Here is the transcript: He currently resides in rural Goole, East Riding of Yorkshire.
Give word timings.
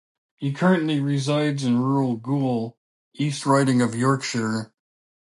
He 0.35 0.51
currently 0.51 0.99
resides 0.99 1.63
in 1.63 1.79
rural 1.79 2.15
Goole, 2.15 2.75
East 3.13 3.45
Riding 3.45 3.83
of 3.83 3.93
Yorkshire. 3.93 4.73